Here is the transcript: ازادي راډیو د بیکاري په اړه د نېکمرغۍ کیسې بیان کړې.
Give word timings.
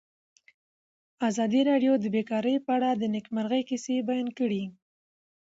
ازادي 1.29 1.61
راډیو 1.69 1.93
د 1.99 2.05
بیکاري 2.15 2.55
په 2.65 2.71
اړه 2.77 2.89
د 2.95 3.03
نېکمرغۍ 3.13 3.61
کیسې 3.69 3.95
بیان 4.07 4.27
کړې. 4.37 4.63